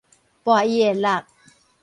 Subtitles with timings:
[0.43, 1.27] 跋伊會落